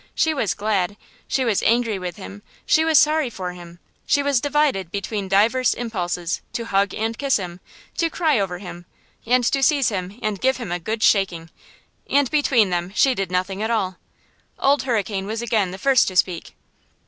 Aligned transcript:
She 0.15 0.33
was 0.33 0.55
glad; 0.55 0.97
she 1.27 1.45
was 1.45 1.61
angry 1.61 1.99
with 1.99 2.15
him; 2.15 2.41
she 2.65 2.83
was 2.83 2.97
sorry 2.97 3.29
for 3.29 3.53
him; 3.53 3.77
she 4.07 4.23
was 4.23 4.41
divided 4.41 4.89
between 4.89 5.27
divers 5.27 5.75
impulses 5.75 6.41
to 6.53 6.65
hug 6.65 6.95
and 6.95 7.15
kiss 7.15 7.37
him, 7.37 7.59
to 7.97 8.09
cry 8.09 8.39
over 8.39 8.57
him, 8.57 8.87
and 9.27 9.43
to 9.43 9.61
seize 9.61 9.89
him 9.89 10.17
and 10.23 10.41
give 10.41 10.57
him 10.57 10.71
a 10.71 10.79
good 10.79 11.03
shaking! 11.03 11.51
And 12.09 12.31
between 12.31 12.71
them 12.71 12.91
she 12.95 13.13
did 13.13 13.29
nothing 13.31 13.61
at 13.61 13.69
all. 13.69 13.97
Old 14.57 14.81
Hurricane 14.81 15.27
was 15.27 15.43
again 15.43 15.69
the 15.69 15.77
first 15.77 16.07
to 16.07 16.15
speak. 16.15 16.55